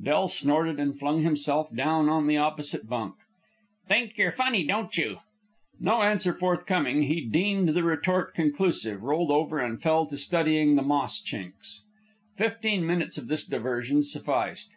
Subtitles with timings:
[0.00, 3.16] Del snorted and flung himself down on the opposite bunk.
[3.88, 5.18] "Think yer funny, don't you?"
[5.80, 10.82] No answer forthcoming, he deemed the retort conclusive, rolled over, and fell to studying the
[10.82, 11.80] moss chinks.
[12.36, 14.68] Fifteen minutes of this diversion sufficed.